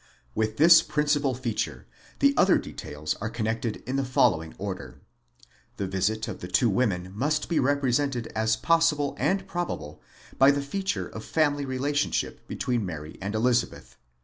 With 0.33 0.57
this 0.57 0.81
principal 0.81 1.35
feature 1.35 1.85
the 2.21 2.33
other 2.35 2.57
details 2.57 3.15
are 3.21 3.29
connected 3.29 3.83
in 3.85 3.97
the 3.97 4.03
following 4.03 4.55
order 4.57 4.99
:—The 5.77 5.85
visit 5.85 6.27
of 6.27 6.39
the 6.39 6.47
two 6.47 6.71
women 6.71 7.11
must 7.13 7.47
be 7.47 7.59
represented 7.59 8.25
as 8.35 8.55
possible 8.55 9.15
and 9.19 9.47
probable 9.47 10.01
by 10.39 10.49
the 10.49 10.63
feature 10.63 11.07
of 11.07 11.23
family 11.23 11.65
relationship 11.65 12.47
between 12.47 12.83
Mary 12.83 13.19
and 13.21 13.35
Elizabeth 13.35 13.89
(v. 13.91 13.95